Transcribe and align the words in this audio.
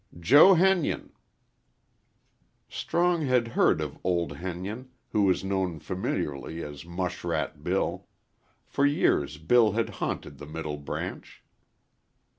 "Jo 0.19 0.55
Henyon." 0.55 1.11
Strong 2.67 3.27
had 3.27 3.49
heard 3.49 3.79
of 3.79 3.99
old 4.03 4.37
Henyon, 4.37 4.89
who 5.11 5.25
was 5.25 5.43
known 5.43 5.77
familiarly 5.77 6.63
as 6.63 6.85
"Mushrat 6.85 7.63
Bill." 7.63 8.07
For 8.65 8.83
years 8.83 9.37
Bill 9.37 9.73
had 9.73 9.89
haunted 10.01 10.39
the 10.39 10.47
Middle 10.47 10.77
Branch. 10.77 11.43